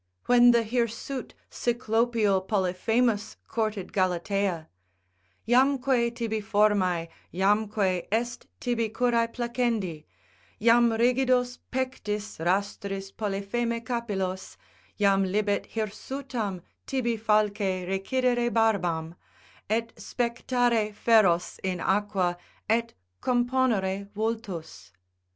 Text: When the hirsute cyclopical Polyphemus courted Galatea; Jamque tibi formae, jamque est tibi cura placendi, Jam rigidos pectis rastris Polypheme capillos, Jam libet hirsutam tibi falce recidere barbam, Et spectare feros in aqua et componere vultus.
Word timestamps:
When 0.25 0.49
the 0.49 0.63
hirsute 0.63 1.35
cyclopical 1.51 2.47
Polyphemus 2.47 3.37
courted 3.47 3.93
Galatea; 3.93 4.67
Jamque 5.47 6.15
tibi 6.15 6.41
formae, 6.41 7.07
jamque 7.31 8.07
est 8.11 8.47
tibi 8.59 8.89
cura 8.89 9.27
placendi, 9.27 10.05
Jam 10.59 10.89
rigidos 10.89 11.59
pectis 11.71 12.39
rastris 12.39 13.11
Polypheme 13.15 13.79
capillos, 13.85 14.57
Jam 14.97 15.23
libet 15.23 15.67
hirsutam 15.67 16.63
tibi 16.87 17.15
falce 17.15 17.85
recidere 17.87 18.51
barbam, 18.51 19.13
Et 19.69 19.93
spectare 19.97 20.93
feros 20.95 21.59
in 21.63 21.79
aqua 21.79 22.37
et 22.67 22.95
componere 23.21 24.09
vultus. 24.15 24.93